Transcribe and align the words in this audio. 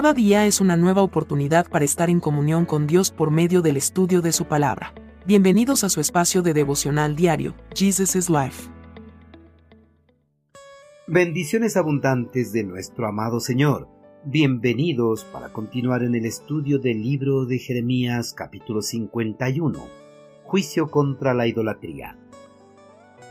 Cada 0.00 0.14
día 0.14 0.46
es 0.46 0.62
una 0.62 0.78
nueva 0.78 1.02
oportunidad 1.02 1.68
para 1.68 1.84
estar 1.84 2.08
en 2.08 2.20
comunión 2.20 2.64
con 2.64 2.86
Dios 2.86 3.10
por 3.10 3.30
medio 3.30 3.60
del 3.60 3.76
estudio 3.76 4.22
de 4.22 4.32
su 4.32 4.46
palabra. 4.46 4.94
Bienvenidos 5.26 5.84
a 5.84 5.90
su 5.90 6.00
espacio 6.00 6.40
de 6.40 6.54
devocional 6.54 7.14
diario, 7.14 7.54
Jesus 7.74 8.16
is 8.16 8.30
Life. 8.30 8.70
Bendiciones 11.06 11.76
abundantes 11.76 12.50
de 12.54 12.64
nuestro 12.64 13.06
amado 13.06 13.40
Señor. 13.40 13.90
Bienvenidos 14.24 15.24
para 15.24 15.52
continuar 15.52 16.02
en 16.02 16.14
el 16.14 16.24
estudio 16.24 16.78
del 16.78 17.02
libro 17.02 17.44
de 17.44 17.58
Jeremías 17.58 18.32
capítulo 18.32 18.80
51. 18.80 19.78
Juicio 20.44 20.90
contra 20.90 21.34
la 21.34 21.46
idolatría. 21.46 22.16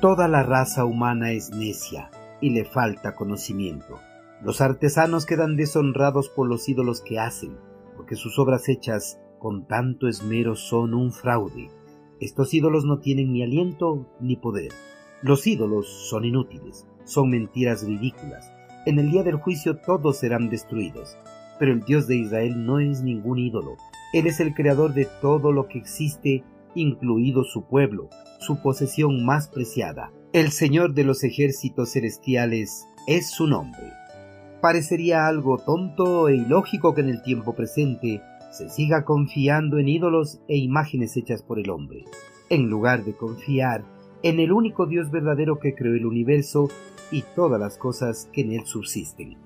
Toda 0.01 0.27
la 0.27 0.43
raza 0.43 0.85
humana 0.85 1.31
es 1.31 1.49
necia 1.49 2.11
y 2.41 2.51
le 2.51 2.63
falta 2.63 3.15
conocimiento. 3.15 3.99
Los 4.41 4.61
artesanos 4.61 5.25
quedan 5.25 5.57
deshonrados 5.57 6.29
por 6.29 6.47
los 6.47 6.69
ídolos 6.69 7.01
que 7.01 7.19
hacen, 7.19 7.57
porque 7.97 8.15
sus 8.15 8.39
obras 8.39 8.69
hechas 8.69 9.19
con 9.37 9.67
tanto 9.67 10.07
esmero 10.07 10.55
son 10.55 10.93
un 10.93 11.11
fraude. 11.11 11.69
Estos 12.21 12.53
ídolos 12.53 12.85
no 12.85 12.99
tienen 12.99 13.33
ni 13.33 13.43
aliento 13.43 14.07
ni 14.21 14.37
poder. 14.37 14.71
Los 15.21 15.45
ídolos 15.45 15.87
son 16.09 16.23
inútiles, 16.23 16.87
son 17.03 17.29
mentiras 17.29 17.85
ridículas. 17.85 18.51
En 18.85 18.97
el 18.97 19.11
día 19.11 19.23
del 19.23 19.35
juicio 19.35 19.77
todos 19.77 20.17
serán 20.17 20.49
destruidos. 20.49 21.17
Pero 21.59 21.73
el 21.73 21.83
Dios 21.83 22.07
de 22.07 22.15
Israel 22.15 22.65
no 22.65 22.79
es 22.79 23.01
ningún 23.01 23.39
ídolo. 23.39 23.75
Él 24.13 24.27
es 24.27 24.39
el 24.39 24.53
creador 24.53 24.93
de 24.93 25.07
todo 25.21 25.51
lo 25.51 25.67
que 25.67 25.77
existe, 25.77 26.45
incluido 26.75 27.43
su 27.43 27.63
pueblo, 27.63 28.09
su 28.39 28.61
posesión 28.61 29.25
más 29.25 29.49
preciada. 29.49 30.13
El 30.31 30.51
Señor 30.51 30.93
de 30.93 31.03
los 31.03 31.25
ejércitos 31.25 31.91
celestiales 31.91 32.85
es 33.07 33.29
su 33.29 33.45
nombre. 33.47 33.91
Parecería 34.61 35.25
algo 35.27 35.57
tonto 35.57 36.27
e 36.27 36.35
ilógico 36.35 36.93
que 36.93 36.99
en 36.99 37.09
el 37.09 37.21
tiempo 37.21 37.53
presente 37.53 38.21
se 38.51 38.69
siga 38.69 39.05
confiando 39.05 39.77
en 39.77 39.87
ídolos 39.87 40.41
e 40.49 40.57
imágenes 40.57 41.15
hechas 41.15 41.43
por 41.43 41.59
el 41.59 41.69
hombre, 41.69 42.03
en 42.49 42.69
lugar 42.69 43.05
de 43.05 43.15
confiar 43.15 43.85
en 44.21 44.39
el 44.41 44.51
único 44.51 44.85
Dios 44.85 45.11
verdadero 45.11 45.59
que 45.59 45.75
creó 45.75 45.93
el 45.93 46.05
universo 46.05 46.67
y 47.09 47.23
todas 47.35 47.57
las 47.57 47.77
cosas 47.77 48.29
que 48.33 48.41
en 48.41 48.51
él 48.51 48.65
subsisten. 48.65 49.37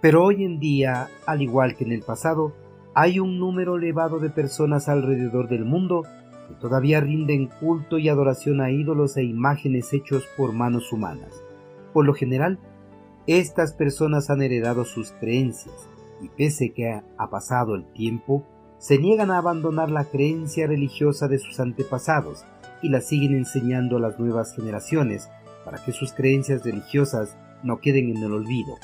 Pero 0.00 0.24
hoy 0.24 0.44
en 0.44 0.58
día, 0.58 1.08
al 1.26 1.42
igual 1.42 1.76
que 1.76 1.84
en 1.84 1.92
el 1.92 2.02
pasado, 2.02 2.52
hay 2.94 3.20
un 3.20 3.38
número 3.38 3.76
elevado 3.76 4.18
de 4.18 4.30
personas 4.30 4.88
alrededor 4.88 5.48
del 5.48 5.64
mundo 5.64 6.02
que 6.48 6.54
todavía 6.54 7.00
rinden 7.00 7.46
culto 7.46 7.98
y 7.98 8.08
adoración 8.08 8.60
a 8.60 8.72
ídolos 8.72 9.16
e 9.16 9.22
imágenes 9.22 9.92
hechos 9.92 10.24
por 10.36 10.52
manos 10.52 10.92
humanas. 10.92 11.44
Por 11.92 12.06
lo 12.06 12.14
general, 12.14 12.58
estas 13.26 13.72
personas 13.72 14.30
han 14.30 14.42
heredado 14.42 14.84
sus 14.84 15.12
creencias 15.12 15.88
y 16.22 16.28
pese 16.28 16.72
que 16.72 16.90
ha 16.90 17.30
pasado 17.30 17.74
el 17.74 17.84
tiempo, 17.92 18.44
se 18.78 18.98
niegan 18.98 19.30
a 19.30 19.38
abandonar 19.38 19.90
la 19.90 20.04
creencia 20.04 20.66
religiosa 20.66 21.28
de 21.28 21.38
sus 21.38 21.60
antepasados 21.60 22.44
y 22.82 22.88
la 22.88 23.00
siguen 23.00 23.34
enseñando 23.34 23.96
a 23.96 24.00
las 24.00 24.18
nuevas 24.18 24.54
generaciones 24.54 25.28
para 25.64 25.82
que 25.84 25.92
sus 25.92 26.12
creencias 26.12 26.64
religiosas 26.64 27.36
no 27.62 27.80
queden 27.80 28.16
en 28.16 28.22
el 28.22 28.32
olvido. 28.32 28.74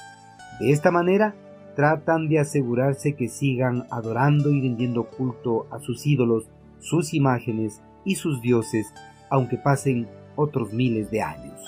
De 0.61 0.73
esta 0.73 0.91
manera, 0.91 1.35
tratan 1.77 2.29
de 2.29 2.39
asegurarse 2.39 3.15
que 3.15 3.29
sigan 3.29 3.87
adorando 3.91 4.51
y 4.51 4.61
rindiendo 4.61 5.05
culto 5.05 5.67
a 5.71 5.79
sus 5.79 6.07
ídolos, 6.07 6.49
sus 6.81 7.15
imágenes 7.15 7.81
y 8.05 8.17
sus 8.17 8.43
dioses, 8.43 8.93
aunque 9.31 9.57
pasen 9.57 10.09
otros 10.37 10.73
miles 10.73 11.11
de 11.11 11.23
años. 11.23 11.61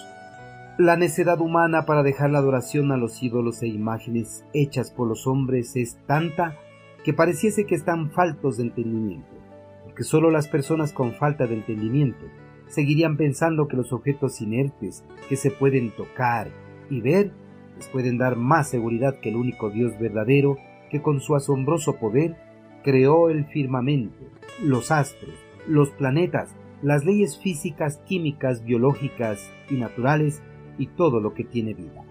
La 0.77 0.97
necedad 0.97 1.41
humana 1.41 1.87
para 1.87 2.03
dejar 2.03 2.31
la 2.31 2.41
adoración 2.41 2.91
a 2.91 2.97
los 2.97 3.23
ídolos 3.23 3.63
e 3.63 3.69
imágenes 3.69 4.45
hechas 4.53 4.91
por 4.91 5.07
los 5.07 5.29
hombres 5.29 5.77
es 5.77 5.97
tanta 6.09 6.57
que 7.05 7.13
pareciese 7.13 7.65
que 7.65 7.77
están 7.77 8.11
faltos 8.11 8.57
de 8.57 8.65
entendimiento, 8.65 9.37
porque 9.85 10.03
solo 10.03 10.33
las 10.33 10.49
personas 10.49 10.93
con 10.93 11.13
falta 11.13 11.47
de 11.47 11.55
entendimiento 11.55 12.27
seguirían 12.67 13.17
pensando 13.17 13.69
que 13.69 13.77
los 13.77 13.93
objetos 13.93 14.41
inertes 14.41 15.05
que 15.29 15.37
se 15.37 15.53
pueden 15.53 15.93
tocar 15.93 16.49
y 16.91 17.01
ver 17.01 17.31
les 17.77 17.87
pueden 17.87 18.19
dar 18.19 18.35
más 18.35 18.69
seguridad 18.69 19.21
que 19.21 19.29
el 19.29 19.37
único 19.37 19.71
Dios 19.71 19.97
verdadero 20.01 20.57
que 20.91 21.01
con 21.01 21.21
su 21.21 21.37
asombroso 21.37 22.01
poder 22.01 22.35
creó 22.83 23.31
el 23.31 23.45
firmamento, 23.47 24.25
los 24.61 24.91
astros, 24.91 25.35
los 25.69 25.91
planetas, 25.91 26.57
las 26.83 27.05
leyes 27.05 27.39
físicas, 27.39 27.99
químicas, 28.09 28.65
biológicas 28.65 29.49
y 29.71 29.75
naturales 29.75 30.43
y 30.79 30.87
todo 30.89 31.21
lo 31.21 31.35
que 31.35 31.45
tiene 31.45 31.75
vida. 31.75 32.05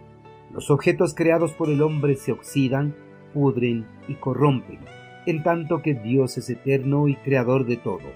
Los 0.54 0.70
objetos 0.70 1.16
creados 1.16 1.54
por 1.54 1.70
el 1.70 1.82
hombre 1.82 2.16
se 2.16 2.32
oxidan, 2.32 2.96
pudren 3.34 3.88
y 4.08 4.16
corrompen, 4.16 4.80
en 5.26 5.42
tanto 5.42 5.82
que 5.82 5.96
Dios 5.96 6.38
es 6.38 6.50
eterno 6.50 7.08
y 7.08 7.16
creador 7.16 7.66
de 7.66 7.78
todo. 7.78 8.12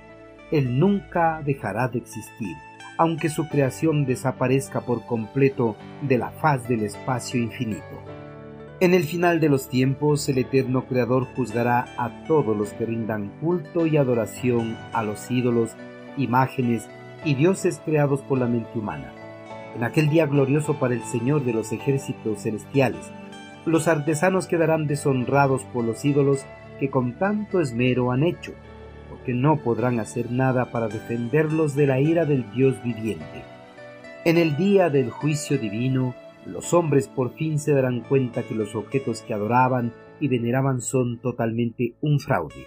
Él 0.52 0.80
nunca 0.80 1.42
dejará 1.44 1.88
de 1.88 1.98
existir, 1.98 2.56
aunque 2.98 3.30
su 3.30 3.48
creación 3.50 4.06
desaparezca 4.06 4.82
por 4.82 5.06
completo 5.06 5.76
de 6.02 6.20
la 6.20 6.30
faz 6.30 6.68
del 6.68 6.84
espacio 6.84 7.42
infinito. 7.42 7.82
En 8.80 8.94
el 8.94 9.04
final 9.06 9.40
de 9.40 9.50
los 9.50 9.70
tiempos, 9.70 10.30
el 10.30 10.38
eterno 10.38 10.86
Creador 10.86 11.26
juzgará 11.36 11.88
a 11.98 12.24
todos 12.28 12.56
los 12.56 12.74
que 12.74 12.86
rindan 12.86 13.30
culto 13.42 13.88
y 13.88 13.98
adoración 13.98 14.78
a 14.94 15.02
los 15.02 15.32
ídolos, 15.32 15.76
imágenes 16.16 16.88
y 17.26 17.34
dioses 17.34 17.82
creados 17.84 18.22
por 18.22 18.38
la 18.38 18.46
mente 18.46 18.78
humana 18.78 19.17
en 19.78 19.84
aquel 19.84 20.10
día 20.10 20.26
glorioso 20.26 20.80
para 20.80 20.96
el 20.96 21.04
Señor 21.04 21.46
de 21.46 21.54
los 21.54 21.72
ejércitos 21.72 22.42
celestiales. 22.42 23.12
Los 23.66 23.88
artesanos 23.88 24.48
quedarán 24.48 24.88
deshonrados 24.88 25.64
por 25.66 25.86
los 25.86 26.04
ídolos 26.04 26.44
que 26.80 26.90
con 26.90 27.20
tanto 27.20 27.62
esmero 27.62 28.12
han 28.12 28.24
hecho, 28.24 28.54
porque 29.08 29.36
no 29.36 29.58
podrán 29.58 30.00
hacer 30.00 30.32
nada 30.32 30.72
para 30.72 30.88
defenderlos 30.88 31.76
de 31.76 31.86
la 31.86 32.00
ira 32.00 32.26
del 32.26 32.50
Dios 32.54 32.82
viviente. 32.84 33.44
En 34.26 34.38
el 34.38 34.58
día 34.58 34.90
del 34.90 35.12
juicio 35.12 35.60
divino, 35.60 36.16
los 36.48 36.74
hombres 36.74 37.08
por 37.08 37.36
fin 37.36 37.60
se 37.60 37.74
darán 37.74 38.02
cuenta 38.02 38.42
que 38.42 38.56
los 38.56 38.74
objetos 38.74 39.22
que 39.22 39.36
adoraban 39.36 39.94
y 40.20 40.28
veneraban 40.28 40.82
son 40.82 41.20
totalmente 41.20 41.94
un 42.02 42.20
fraude. 42.20 42.66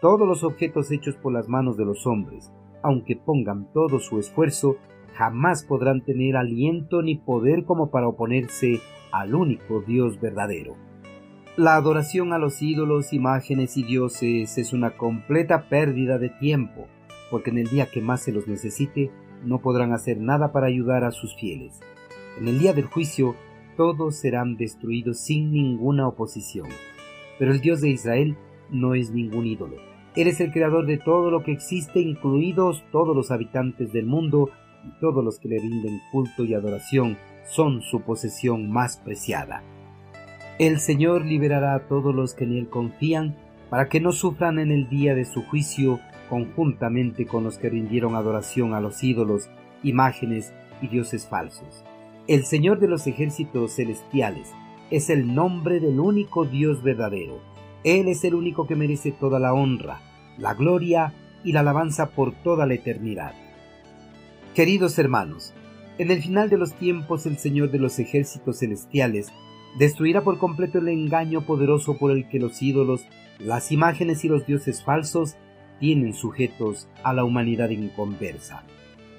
Todos 0.00 0.28
los 0.28 0.44
objetos 0.44 0.92
hechos 0.92 1.16
por 1.16 1.32
las 1.32 1.48
manos 1.48 1.76
de 1.76 1.84
los 1.84 2.06
hombres, 2.06 2.52
aunque 2.82 3.16
pongan 3.16 3.72
todo 3.72 3.98
su 3.98 4.20
esfuerzo, 4.20 4.76
jamás 5.14 5.64
podrán 5.64 6.04
tener 6.04 6.36
aliento 6.36 7.02
ni 7.02 7.16
poder 7.16 7.64
como 7.64 7.90
para 7.90 8.08
oponerse 8.08 8.80
al 9.12 9.34
único 9.34 9.80
Dios 9.80 10.20
verdadero. 10.20 10.74
La 11.56 11.76
adoración 11.76 12.32
a 12.32 12.38
los 12.38 12.60
ídolos, 12.62 13.12
imágenes 13.12 13.76
y 13.76 13.84
dioses 13.84 14.58
es 14.58 14.72
una 14.72 14.96
completa 14.96 15.68
pérdida 15.68 16.18
de 16.18 16.30
tiempo, 16.30 16.88
porque 17.30 17.50
en 17.50 17.58
el 17.58 17.68
día 17.68 17.86
que 17.86 18.00
más 18.00 18.22
se 18.22 18.32
los 18.32 18.48
necesite, 18.48 19.10
no 19.44 19.60
podrán 19.60 19.92
hacer 19.92 20.18
nada 20.18 20.50
para 20.50 20.66
ayudar 20.66 21.04
a 21.04 21.12
sus 21.12 21.36
fieles. 21.36 21.78
En 22.40 22.48
el 22.48 22.58
día 22.58 22.72
del 22.72 22.86
juicio, 22.86 23.36
todos 23.76 24.16
serán 24.16 24.56
destruidos 24.56 25.20
sin 25.20 25.52
ninguna 25.52 26.08
oposición. 26.08 26.68
Pero 27.38 27.52
el 27.52 27.60
Dios 27.60 27.80
de 27.80 27.90
Israel 27.90 28.36
no 28.70 28.94
es 28.94 29.12
ningún 29.12 29.46
ídolo. 29.46 29.76
Él 30.16 30.28
es 30.28 30.40
el 30.40 30.52
creador 30.52 30.86
de 30.86 30.98
todo 30.98 31.30
lo 31.30 31.42
que 31.42 31.52
existe, 31.52 32.00
incluidos 32.00 32.84
todos 32.90 33.14
los 33.14 33.30
habitantes 33.30 33.92
del 33.92 34.06
mundo, 34.06 34.50
y 34.86 35.00
todos 35.00 35.24
los 35.24 35.38
que 35.38 35.48
le 35.48 35.58
rinden 35.58 36.00
culto 36.12 36.44
y 36.44 36.54
adoración 36.54 37.16
son 37.44 37.82
su 37.82 38.00
posesión 38.02 38.70
más 38.70 38.96
preciada. 38.96 39.62
El 40.58 40.78
Señor 40.78 41.24
liberará 41.24 41.74
a 41.74 41.88
todos 41.88 42.14
los 42.14 42.34
que 42.34 42.44
en 42.44 42.56
Él 42.56 42.68
confían 42.68 43.36
para 43.70 43.88
que 43.88 44.00
no 44.00 44.12
sufran 44.12 44.58
en 44.58 44.70
el 44.70 44.88
día 44.88 45.14
de 45.14 45.24
su 45.24 45.42
juicio 45.42 45.98
conjuntamente 46.30 47.26
con 47.26 47.44
los 47.44 47.58
que 47.58 47.70
rindieron 47.70 48.14
adoración 48.14 48.72
a 48.74 48.80
los 48.80 49.02
ídolos, 49.02 49.50
imágenes 49.82 50.52
y 50.80 50.88
dioses 50.88 51.26
falsos. 51.26 51.84
El 52.26 52.44
Señor 52.44 52.78
de 52.78 52.88
los 52.88 53.06
ejércitos 53.06 53.74
celestiales 53.74 54.52
es 54.90 55.10
el 55.10 55.34
nombre 55.34 55.80
del 55.80 56.00
único 56.00 56.44
Dios 56.44 56.82
verdadero. 56.82 57.40
Él 57.82 58.08
es 58.08 58.24
el 58.24 58.34
único 58.34 58.66
que 58.66 58.76
merece 58.76 59.12
toda 59.12 59.38
la 59.38 59.52
honra, 59.52 60.00
la 60.38 60.54
gloria 60.54 61.12
y 61.44 61.52
la 61.52 61.60
alabanza 61.60 62.10
por 62.10 62.32
toda 62.32 62.66
la 62.66 62.74
eternidad. 62.74 63.34
Queridos 64.54 65.00
hermanos, 65.00 65.52
en 65.98 66.12
el 66.12 66.22
final 66.22 66.48
de 66.48 66.56
los 66.56 66.74
tiempos 66.74 67.26
el 67.26 67.38
Señor 67.38 67.72
de 67.72 67.80
los 67.80 67.98
ejércitos 67.98 68.60
celestiales 68.60 69.32
destruirá 69.80 70.22
por 70.22 70.38
completo 70.38 70.78
el 70.78 70.86
engaño 70.86 71.44
poderoso 71.44 71.98
por 71.98 72.12
el 72.12 72.28
que 72.28 72.38
los 72.38 72.62
ídolos, 72.62 73.04
las 73.40 73.72
imágenes 73.72 74.24
y 74.24 74.28
los 74.28 74.46
dioses 74.46 74.84
falsos 74.84 75.34
tienen 75.80 76.14
sujetos 76.14 76.88
a 77.02 77.12
la 77.12 77.24
humanidad 77.24 77.70
inconversa. 77.70 78.62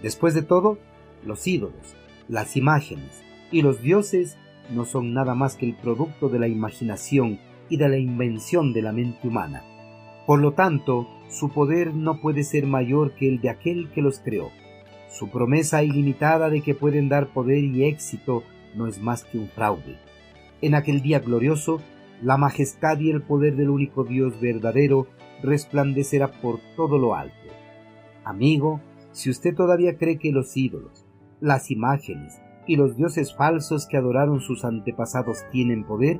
Después 0.01 0.33
de 0.35 0.41
todo, 0.41 0.79
los 1.25 1.45
ídolos, 1.45 1.97
las 2.29 2.55
imágenes 2.55 3.21
y 3.51 3.61
los 3.61 3.81
dioses 3.81 4.37
no 4.73 4.85
son 4.85 5.13
nada 5.13 5.35
más 5.35 5.57
que 5.57 5.65
el 5.65 5.75
producto 5.75 6.29
de 6.29 6.39
la 6.39 6.47
imaginación 6.47 7.41
y 7.67 7.75
de 7.75 7.89
la 7.89 7.97
invención 7.97 8.71
de 8.71 8.83
la 8.83 8.93
mente 8.93 9.27
humana. 9.27 9.63
Por 10.25 10.39
lo 10.39 10.53
tanto, 10.53 11.09
su 11.27 11.49
poder 11.49 11.93
no 11.93 12.21
puede 12.21 12.45
ser 12.45 12.65
mayor 12.67 13.15
que 13.15 13.27
el 13.27 13.41
de 13.41 13.49
aquel 13.49 13.91
que 13.91 14.01
los 14.01 14.19
creó. 14.19 14.49
Su 15.17 15.29
promesa 15.29 15.81
ilimitada 15.81 16.49
de 16.49 16.59
que 16.59 16.75
pueden 16.75 17.07
dar 17.07 17.31
poder 17.31 17.63
y 17.63 17.85
éxito 17.85 18.43
no 18.75 18.85
es 18.85 19.01
más 19.01 19.23
que 19.23 19.37
un 19.37 19.47
fraude. 19.47 19.97
En 20.61 20.75
aquel 20.75 21.01
día 21.01 21.19
glorioso, 21.19 21.79
la 22.21 22.35
majestad 22.35 22.99
y 22.99 23.11
el 23.11 23.21
poder 23.21 23.55
del 23.55 23.69
único 23.69 24.03
Dios 24.03 24.41
verdadero 24.41 25.07
resplandecerá 25.41 26.41
por 26.41 26.59
todo 26.75 26.97
lo 26.97 27.15
alto. 27.15 27.33
Amigo, 28.25 28.81
si 29.13 29.29
usted 29.29 29.55
todavía 29.55 29.97
cree 29.97 30.17
que 30.17 30.33
los 30.33 30.57
ídolos, 30.57 31.05
las 31.39 31.71
imágenes 31.71 32.41
y 32.67 32.75
los 32.75 32.97
dioses 32.97 33.33
falsos 33.33 33.87
que 33.87 33.95
adoraron 33.95 34.41
sus 34.41 34.65
antepasados 34.65 35.45
tienen 35.49 35.85
poder, 35.85 36.19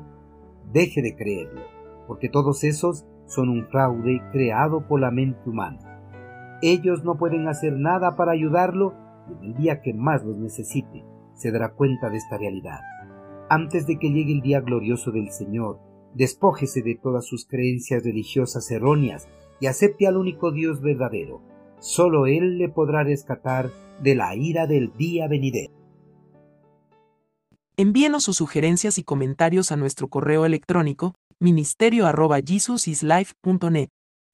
deje 0.71 1.01
de 1.01 1.17
creerlo, 1.17 1.63
porque 2.07 2.29
todos 2.29 2.63
esos 2.63 3.05
son 3.25 3.49
un 3.49 3.67
fraude 3.67 4.21
creado 4.31 4.87
por 4.87 5.01
la 5.01 5.11
mente 5.11 5.49
humana. 5.49 5.84
Ellos 6.61 7.03
no 7.03 7.17
pueden 7.17 7.47
hacer 7.47 7.73
nada 7.73 8.15
para 8.15 8.31
ayudarlo 8.31 8.93
y 9.29 9.33
en 9.33 9.43
el 9.43 9.55
día 9.55 9.81
que 9.81 9.93
más 9.93 10.23
los 10.23 10.37
necesite 10.37 11.03
se 11.33 11.51
dará 11.51 11.73
cuenta 11.73 12.09
de 12.09 12.17
esta 12.17 12.37
realidad. 12.37 12.79
Antes 13.49 13.85
de 13.87 13.99
que 13.99 14.09
llegue 14.09 14.33
el 14.33 14.41
día 14.41 14.61
glorioso 14.61 15.11
del 15.11 15.31
Señor, 15.31 15.79
despójese 16.13 16.81
de 16.81 16.95
todas 16.95 17.25
sus 17.25 17.45
creencias 17.45 18.03
religiosas 18.03 18.71
erróneas 18.71 19.27
y 19.59 19.67
acepte 19.67 20.07
al 20.07 20.17
único 20.17 20.51
Dios 20.51 20.81
verdadero. 20.81 21.41
Solo 21.79 22.25
Él 22.25 22.57
le 22.57 22.69
podrá 22.69 23.03
rescatar 23.03 23.69
de 24.01 24.15
la 24.15 24.35
ira 24.35 24.65
del 24.65 24.91
día 24.97 25.27
venidero. 25.27 25.75
Envíenos 27.77 28.23
sus 28.23 28.37
sugerencias 28.37 28.97
y 28.97 29.03
comentarios 29.03 29.73
a 29.73 29.75
nuestro 29.75 30.07
correo 30.07 30.45
electrónico 30.45 31.13
ministerio.jesusislife.net. 31.39 33.89